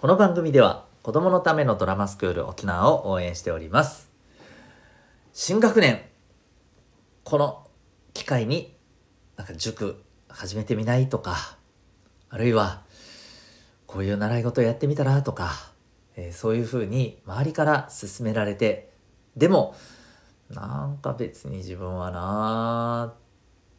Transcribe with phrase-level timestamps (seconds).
[0.00, 4.08] この番組では子供のためのドラマスクール沖縄を応援しております。
[5.34, 6.00] 新学年
[7.22, 7.66] この
[8.14, 8.74] 機会に
[9.36, 11.58] なんか塾始めてみないとか
[12.30, 12.80] あるいは
[13.84, 15.52] こういう習い事やってみたらとか、
[16.16, 18.94] えー、そういうふうに周りから勧められて
[19.36, 19.74] でも
[20.48, 23.12] なんか別に自分はな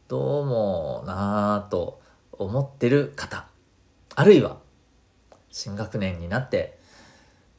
[0.06, 2.00] どうもなぁと
[2.30, 3.48] 思ってる方
[4.14, 4.61] あるいは
[5.52, 6.78] 新学年になって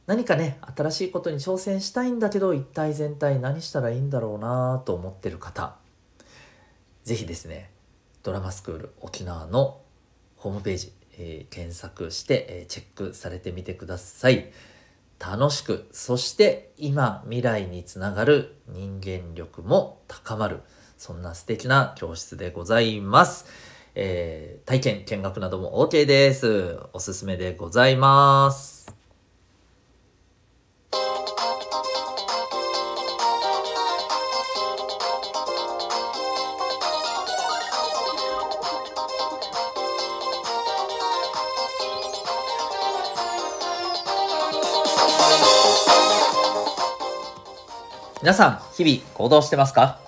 [0.06, 5.76] 何かね新しいことに挑戦したいんだけど一体全体何したらいいんだろうなと思ってる方
[7.04, 7.70] 是非ですね
[8.22, 9.80] ドラマスクール沖縄の
[10.36, 14.50] ホームページ、えー、検索して、えー、チェックされてみてください
[15.18, 20.60] 楽しくそして今未来につながる人間力も高まる
[20.98, 23.73] そんな素敵な教室でございます。
[23.94, 26.78] えー、体験、見学なども OK です。
[26.92, 28.84] おすすめでございます。
[48.20, 50.03] 皆さん、日々行動してますか？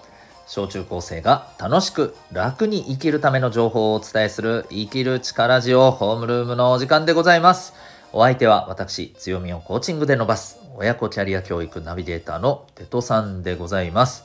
[0.47, 7.75] 小中高生が楽しく楽に生きるための情報をお伝えする生きる力ジオホームルームのお時間でございます。
[8.13, 14.25] お相手は私、強みをコーチングで伸ばす親子キャリア教育ナビゲーターのテトさんでございます。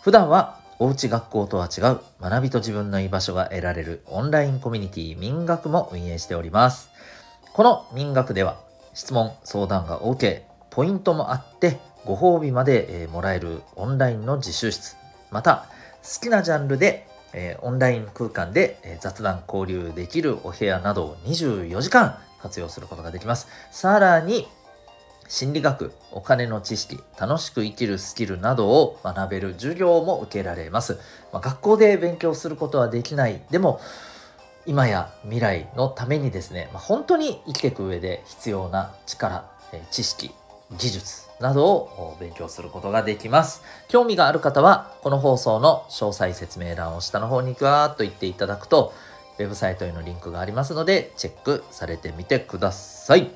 [0.00, 6.90] 普段はおうち学校とは違う学びと自分の居場所が得られるオンラインコミュニティ民学も運営しております。
[7.52, 8.56] この民学では
[8.94, 14.96] 質問、相談が OK、ポイントもあってご褒美まで、えもらえるオンラインの自習室
[15.32, 15.66] また
[16.02, 23.48] 好きなジャンルで、えー、オンライン空間で、えー、雑談交流できるお部屋などを24時間活用することができます。
[23.70, 24.46] さらに
[25.28, 30.98] 心理学、お金の知識、楽しく生きるスキルなどを学べる授業も受けられます。
[31.32, 33.40] まあ、学校で勉強することはできない。
[33.50, 33.80] でも、
[34.66, 40.32] 今や未来のためにですね、まあ、本当に生きていく上で必要な力、え知識、
[40.78, 43.62] 技術などを勉強することができます。
[43.88, 48.92] 興味がある方は、この放送の詳細説明欄を下の方にぐわーっと言っていただくと、
[49.38, 53.30] ウェブサイトへのリンクがありますので、チェックされてみてください。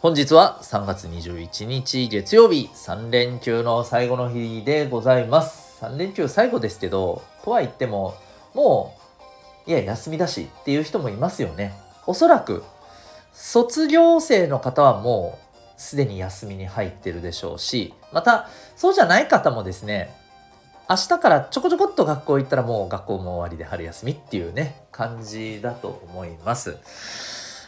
[0.00, 5.84] 本日は3月21日月曜日、3連休の最後の日でございます。
[5.84, 8.14] 3連休最後ですけど、とは言っても、
[8.54, 8.96] も
[9.66, 11.72] う、いや、休みだしっていう人もいますよね。
[12.06, 12.64] おそらく、
[13.32, 15.41] 卒業生の方はもう
[15.82, 20.14] すでに休みに入ってるでしょうしまたそうじゃない方もですね
[20.88, 26.76] 明日からちょこちょこっと学校行ったらもう学校も終わりで春休みっていうね感じだと思います。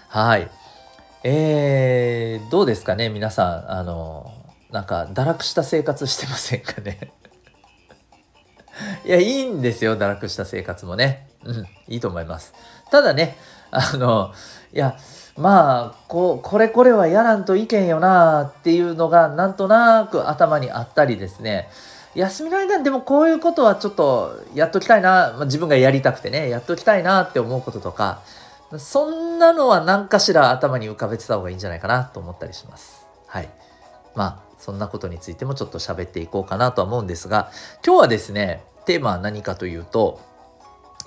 [0.08, 0.48] はい。
[1.24, 4.30] えー、どうですかね皆さんあの
[4.70, 7.12] なんか堕落した生活してませんかね？
[9.06, 11.28] いやいいんですよ堕落した生活もね。
[11.44, 12.52] うんいいと思います。
[12.90, 13.36] ただね
[13.70, 14.32] あの
[14.72, 14.96] いや
[15.36, 21.68] まあここれこれはやらんといけんよなっていうのがなんとなく頭にあったりですね
[22.14, 28.22] 休みの間にでもこういうことはちょっとやっときたいな、まあ、自分がやりたくてねやっときたいなって思うこととか
[28.78, 33.06] そんなのは何かしら頭に浮かべてた方がいいんじゃないかなと思ったりします。
[33.26, 33.48] はい。
[34.14, 37.50] まあそんなことについてもちょっと喋っていこうかなとは思うんですが
[37.84, 40.20] 今日はですねテーマは何かというと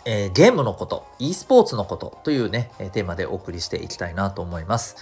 [0.10, 4.96] えー、ゲームのこと、e スポーツのことというね、テーマでお送りしていきたいなと思います。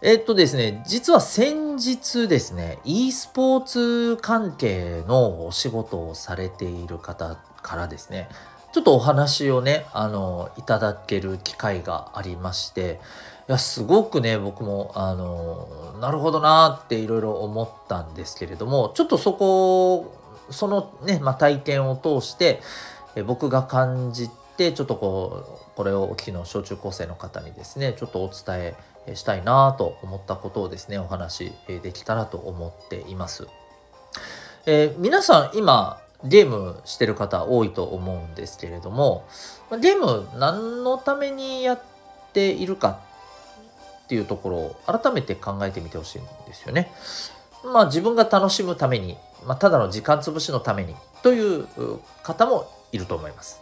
[0.00, 8.30] え、っとですね、実は先日ですね、e スポーツ関係のお仕事をされている方からですね、
[8.72, 13.00] ちょっとお話をね、あの、いただける機会がありまして、
[13.50, 15.68] いや、すごくね、僕も、あの、
[16.00, 20.14] なるほどなっていろいろ思ったんですけれども、ちょっとそこ、
[20.48, 22.62] そのね、まあ、体験を通して、
[23.16, 28.74] え僕が感じてちょっとこうこれをお聞きの小中高生の方にですねちょっとお伝
[29.06, 33.48] えしたいなと思ったことをですねお話できたらと思っています。
[34.66, 39.24] えー、皆さん今ゲームしてる方多いと思うんですけれども
[39.80, 41.82] ゲーム何のためにやっ
[42.32, 43.00] ているか
[44.04, 46.90] っていうところを改めて考えてみてほしいんですよね。
[47.64, 51.66] まあ自分が楽しむために、まあ、ただの時間潰しのためにという
[52.22, 53.60] 方もいると思います。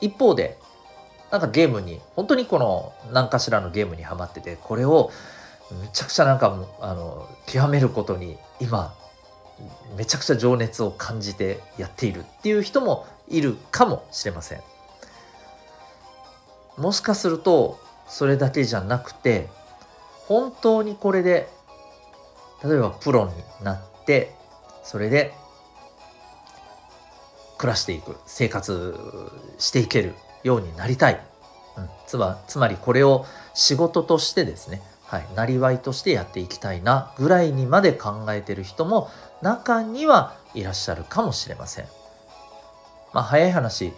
[0.00, 0.58] 一方で、
[1.30, 5.10] なんかゲームに、本当にこの何かしらのゲームにはまってて、これを
[5.80, 8.94] めちゃくちゃなんかあの極めることに今
[9.96, 14.60] めちゃくちゃ情熱を感じてやっているっていう人もいるかもしれません。
[16.76, 17.78] もしかすると
[18.08, 19.48] それだけじゃなくて
[20.26, 21.48] 本当にこれで
[22.64, 23.32] 例えばプロに
[23.64, 24.34] なって
[24.82, 25.34] それで
[27.62, 28.96] 暮らしていく生活
[29.56, 31.20] していけるようになりたい、
[31.76, 33.24] うん、つまつまりこれを
[33.54, 34.82] 仕事としてですね。
[35.04, 39.10] はい、なりわいとしてやっていきたいなぐらいにまで考えてる人も
[39.42, 41.84] 中にはいらっしゃるかもしれません。
[43.12, 43.92] まあ早い話。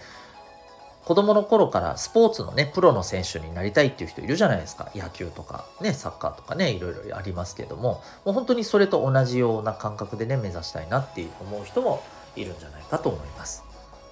[1.07, 4.91] 子供の頃からスポーツのねプロの選手になりたいっていう人いるじゃないですか。
[4.95, 8.03] 野球とかねサッカーとかねいろいろありますけども。
[8.27, 12.03] もう本当にそれと同じような感覚でね目指したいなって思う人も
[12.37, 13.65] いるんじゃないかと思います。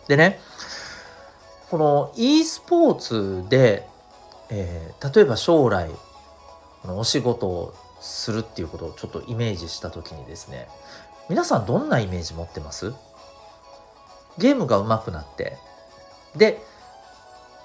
[0.08, 0.40] でね
[1.70, 3.86] この e スポーツで、
[4.50, 5.90] えー、例えば将来
[6.84, 10.68] お仕事をするっていうことをちょっとイメージした時にですね
[11.28, 12.92] 皆さんどんなイメージ持ってます？
[14.38, 15.56] ゲームが上手くなって
[16.36, 16.58] で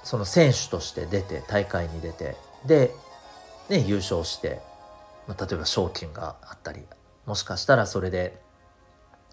[0.04, 2.94] その選手として出て大会に出てで、
[3.68, 4.62] ね、優勝して、
[5.28, 6.82] ま、例えば賞金があったり
[7.26, 8.40] もしかしたらそれで、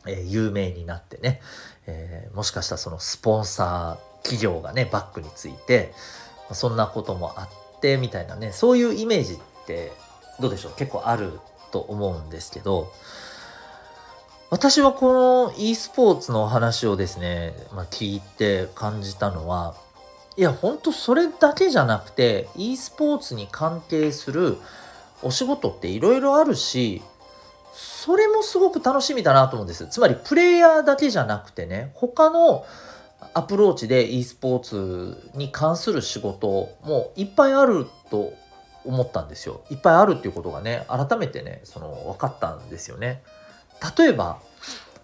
[0.07, 1.41] え、有名になってね、
[1.87, 5.93] え、もしかしたらそのスポンサー企業がねバックについて
[6.53, 9.37] そんなこともあってみたいなねそういうイメージっ
[9.67, 9.93] て
[10.41, 10.73] どうでしょう？
[10.77, 11.39] 結構ある
[11.73, 12.91] と思うんですけど
[14.49, 19.75] 私はこの e スポーツの話をですね、まあ、聞いて感じたのは
[20.37, 24.57] いやほんとそれだけじゃなくて e スポーツに関係する
[25.23, 27.03] お仕事っていろいろあるし
[27.75, 29.87] それもすごく楽しみだなと思うんです。
[29.89, 32.65] つまりプレイヤーだけじゃなくてね他の
[33.35, 38.33] アプローチで e スポーツに関する仕事もいっぱいあると
[38.85, 39.63] 思ったんですよ。
[39.71, 43.23] いっぱいあるっていうことがね、改めてね、その分かったんですよね。
[43.99, 44.39] 例えば、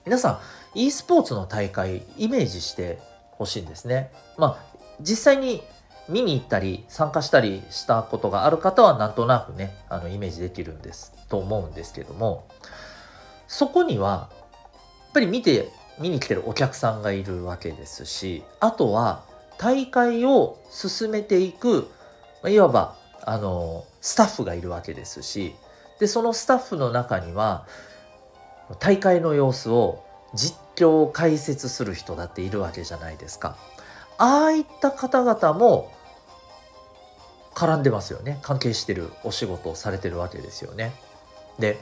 [0.04, 0.40] 皆さ
[0.74, 3.00] ん、e スポーツの大会、イメージして
[3.32, 4.12] ほしいんですね。
[4.36, 5.62] まあ、実際に
[6.10, 12.46] 見に行ったり参加したりしたことがある方はなんとなくね、あのイメージできるんですと思うんですけども、
[13.46, 14.36] そこには、や
[15.10, 19.24] っぱり見て、見に来てるお客さんがいるわけですし、あとは
[19.58, 21.90] 大会を進めていく、
[22.48, 25.54] いわばあのスタッフがいるわけですし
[25.98, 27.66] でそのスタッフの中には
[28.78, 30.04] 大会の様子を
[30.34, 33.56] 実況解説する人だっているわけじゃないですか。
[34.16, 35.92] ああいった方々も
[37.54, 38.38] 絡んでますよね。
[38.42, 40.92] 関係してるお仕事をされてるわけですよね。
[41.58, 41.78] で、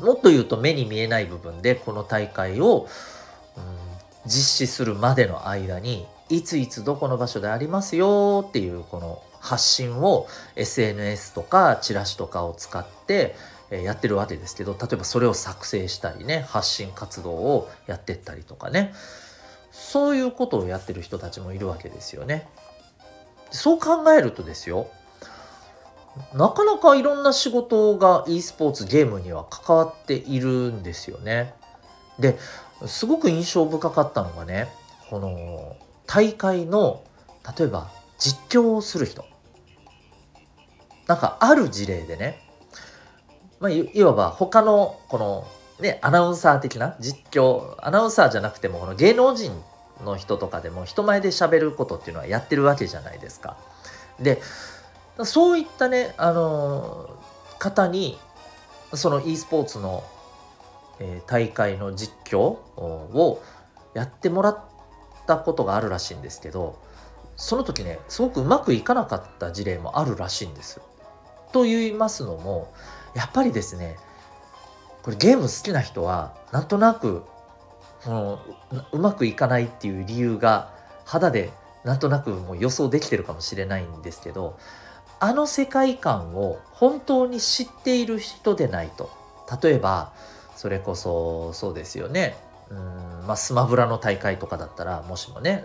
[0.00, 2.88] もっと言うと目に見えない部分でこの大会を、
[3.56, 3.64] うん、
[4.24, 13.34] 実施するまでの間にいついつどこの場所でありますよっていうこの発信を SNS とかチラシとかを使って
[13.70, 18.94] やってるわけですけど例えばそれを作成したりね発信活動をやってったりとかね
[19.72, 22.46] そういうことをやってる人たちもいるわけですよね。
[23.52, 24.88] そう考えるとですよ
[26.34, 31.54] なかなかいろんな仕事が e スポーツゲームには関わっているんですよね。
[32.18, 32.38] で
[32.86, 34.68] すごく印象深かったのがね
[35.08, 35.76] この
[36.06, 37.02] 大会の
[37.58, 39.24] 例えば実況をする人
[41.06, 42.38] なんかある事例でね、
[43.60, 45.46] まあ、いわば他のこの
[45.80, 49.52] ねアナウンサー的な実況アナウンサーじゃなくてもこの芸能人
[50.04, 53.56] の人とかでも人前で喋ることっていうのはやってるわけじゃないですか。
[54.20, 54.40] で
[55.24, 57.10] そういったねあの
[57.58, 58.18] 方に
[58.94, 60.02] その e スポーツの、
[61.00, 63.42] えー、大会の実況を
[63.94, 64.64] やってもらっ
[65.26, 66.78] たことがあるらしいんですけど
[67.36, 70.80] その時ねすごくうまくいかなかった事例もあるらしいんです。
[71.52, 72.72] と言いますのも
[73.14, 73.96] やっぱりですね
[75.02, 77.22] これゲーム好きな人はなんとなく
[78.04, 78.40] この
[78.92, 80.72] うまくいかないっていう理由が
[81.04, 81.52] 肌で
[81.84, 84.58] なんとなくもう予想できてるかもしれないんですけど
[85.20, 89.10] あの世界観を本当に知っている人でないと。
[89.62, 90.12] 例えば
[90.56, 92.36] それこそそうですよね。
[92.70, 95.64] うんまあ、スマブラの大会とかだったらもしもね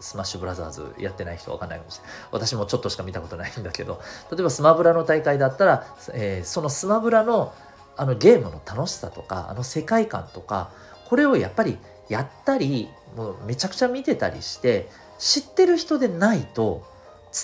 [0.00, 2.12] スマッシュブラザーズやってない人は分かんないかもしれない。
[2.32, 4.00] 私もちょっとしか見たことないんだけど
[4.32, 7.52] 例えばスマブラの大会だったら、えー、そのスマブラの
[7.96, 10.70] あのゲームの楽しさとかあの世界観とか
[11.10, 11.76] これをやっぱり
[12.08, 14.88] やったりもうめちゃくちゃ見てたりして
[15.18, 16.86] 知ってる人でないと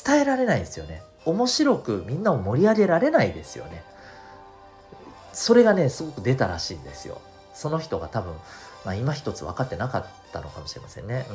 [0.04, 3.82] 伝えられないですよね面白くみんなを盛り上げられないですよね
[5.32, 7.20] それがねすごく出たらしいんですよ
[7.52, 8.34] その人が多分
[8.86, 11.26] まあ、今一つ分かってなかったのかもしれませんね。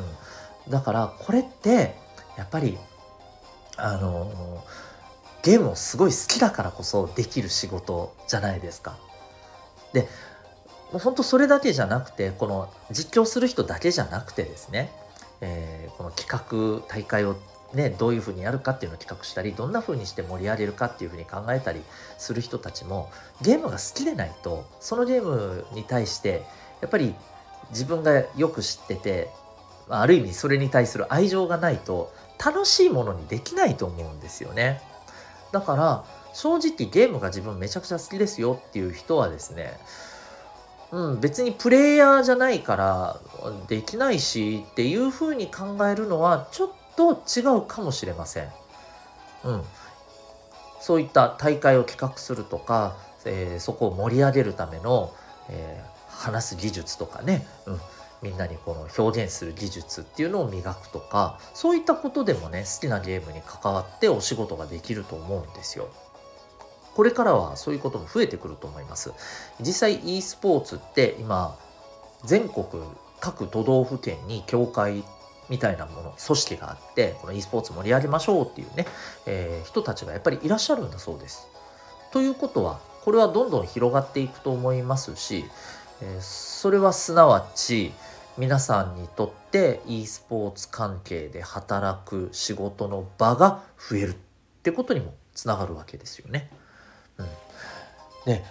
[0.65, 1.95] うん、だからこれって
[2.37, 2.77] やっぱり
[3.75, 4.63] あの
[5.43, 8.97] ゲームをすごい好きだからこそできる仕事じゃないですか。
[9.91, 10.07] で
[10.91, 14.91] 本当それだけじゃなくてこの実況する人だけじゃなくてですね、
[15.41, 16.29] えー、この企
[16.81, 17.35] 画大会を
[17.73, 21.81] ね、どういうふうにやるかっていうのを企画したりどんなふうにして盛り上げるかっていうふうに考えたり
[22.17, 23.09] する人たちも
[23.41, 26.43] ゲームが好きでないとそのゲームに対して
[26.81, 27.15] やっぱり
[27.69, 29.29] 自分がよく知ってて
[29.87, 34.81] ある意味それに対する愛情がないと楽しいものにできないと思うんですよね。
[35.51, 39.77] だから正直ゲームが自分めちゃくちゃ好きですよっていう人はですね
[40.91, 43.19] うん、別にプレイヤーじゃないから
[43.67, 48.49] できないしっていうふうに考えるのはちょっと違うかもしれません。
[49.45, 49.63] うん、
[50.81, 55.13] そういった大会を企画するとか、えー、そこを盛り上げるための、
[55.49, 57.81] えー、話す技術とかね、うん、
[58.21, 65.89] みんなにこの表現する技術っていうのを磨くとかそういったことでもね好きなゲームに関わってお仕事ができると思うんですよ。
[66.95, 69.13] これからはそういうことも増えてくると思います。
[69.59, 71.57] 実際 e スポーツって今
[72.23, 72.65] 全国
[73.19, 75.03] 各都道府県に協会
[75.49, 78.85] みたいなもの組織があってこの e スポーツ盛り上げましょうっていうね、
[79.25, 81.47] えー、人たちがやっぱりいらっしゃるんだそうです。
[82.11, 85.45] ということはこれはどんどん広がっていくと思いますし、
[86.01, 87.93] えー、それはすなわち
[88.37, 94.15] 皆さんにとって e スポーツ関係で働く仕事の場が増えるっ
[94.63, 96.49] てことにもつながるわけですよね。
[97.21, 98.43] うん、で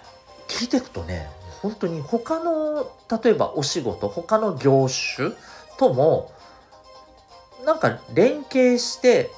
[0.49, 1.29] 聞いていくとね
[1.63, 2.91] 本当に他の
[3.23, 5.33] 例えばお仕事他の業種
[5.79, 6.33] とも
[7.65, 9.31] なんか連携して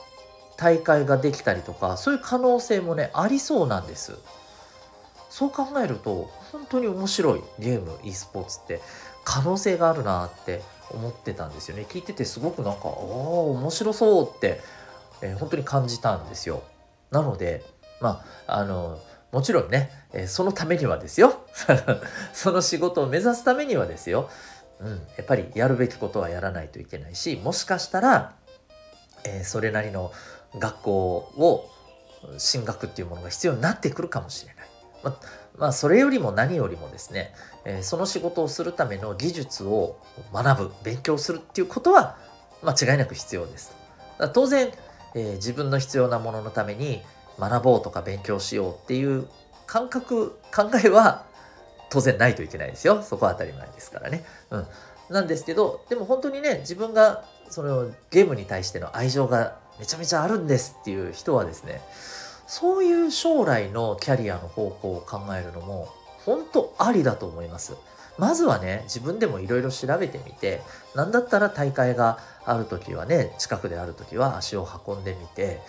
[0.57, 4.17] 大会ができたりとかそういう可能性もねありそうなんです。
[5.29, 8.81] そう考えると本当に面白いゲーム e スポーツって
[9.25, 11.87] 可能性があるなって思ってたんですよね。
[11.89, 14.61] 聞いててすごくなんかああ面白そうって、
[15.23, 16.63] えー、本当に感じたんですよ。
[17.11, 17.65] なので
[18.01, 19.01] まああの
[19.33, 21.41] もちろんね、えー、そのためにはですよ
[22.33, 24.31] その仕事を目指すためにはですよ、
[24.79, 28.35] うん、やっぱりやるべきことはやらないといけないしもしかしたら、
[29.25, 30.13] えー、それなりの
[30.59, 30.93] 学校
[31.39, 31.71] を
[32.37, 34.67] 進学っていうものが必要になってくるかもしれない。
[35.03, 35.19] ま
[35.59, 37.35] まあ、それよりも何よりもですね、
[37.65, 39.99] えー、その仕事をするための技術を
[40.33, 42.17] 学ぶ勉強するっていうことは
[42.63, 43.75] 間違いなく必要です。
[44.33, 44.71] 当然、
[45.15, 47.03] えー、自分の必要なもののために
[47.39, 49.27] 学ぼうとか勉強しようっていう
[49.67, 51.25] 感覚考えは
[51.91, 54.25] 当然ないといけないですよそこは当たり前ですからね。
[54.51, 54.67] うん、
[55.11, 61.81] なんですけどでも本当にね自分がそのゲームに対しての愛情がめちゃめちゃあるんですっていう人はですね
[62.47, 65.89] そういう将来のキャリアの方向を考えるのも
[66.25, 67.75] 本当ありだと思います。
[68.19, 70.61] まずはね自分でもいろいろ調べてみて
[70.95, 75.61] 何だったら大会がある時はね近くである時は足を運んでみて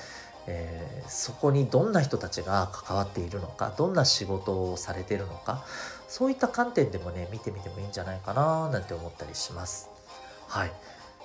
[0.48, 5.64] えー、そこにどんな人たちが関わっているのかどんな仕事をされているのか
[6.08, 9.90] そういった観点でもね見てみてもいいんじゃないかななんて思ったりします。
[10.48, 10.72] はい、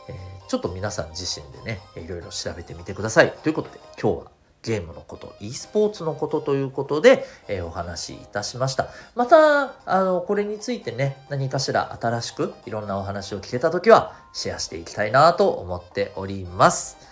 [0.08, 3.32] えー、ちょっと皆さん自身でねいろいろ調べてみてください。
[3.42, 4.30] ということで今日は
[4.62, 8.88] ゲームのこと、e スポーツのことということで、えー、お話しいたしました。
[9.14, 17.07] また、あの、これについてね、何かしら新しくいろんなお話を聞けたときは、シェアしていきたいなと思っております。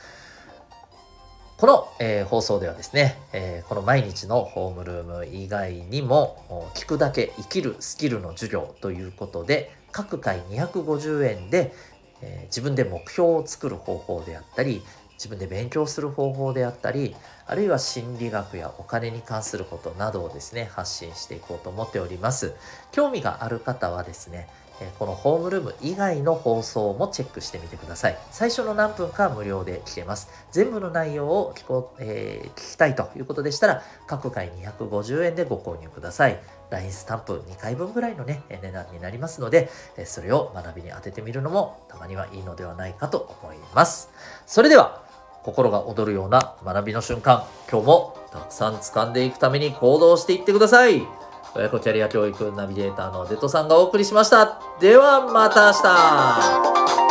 [1.58, 11.72] この、えー、放送ではですね、えー、この毎日のホームルーム以外にも聞くだけ生きるスキルの授業ということで各回250円で、
[12.20, 14.82] えー、自分で目標を作る方法であったり
[15.14, 22.52] 自分で勉強する方法であったりあるいは心理学やお金に関することなどをですね発信していこうと思っております。
[22.92, 24.46] 興味がある方はですね
[24.98, 28.18] このホームルーム以外の放送もチェックしてみてください。
[28.30, 30.28] 最初の何分か無料で聞けます。
[30.52, 36.38] 全部の内容を聞こ、えー、聞きたいということでしたら、各回250円でご購入ください。
[36.70, 39.70] LINE スタンプ2回分ぐらいのね、値段になりますので、
[40.04, 44.10] それを学びに当ててみるのもたまにはいいのではないかと思います。
[44.46, 45.04] それでは、
[45.42, 51.25] 心が躍るような学びの瞬間、今日もたくさん掴んでいくために行動していってください。
[51.56, 54.60] 親子キャリア教育ナビゲーターのデトさんがお送りしました。
[54.78, 55.72] ではまた明
[57.00, 57.05] 日